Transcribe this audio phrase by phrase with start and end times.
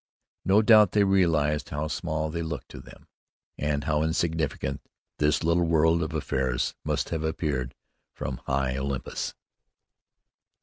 [0.43, 3.05] No doubt they realized how small they looked to them,
[3.55, 4.81] and how insignificant
[5.19, 7.75] this little world of affairs must have appeared
[8.15, 9.35] from high Olympus.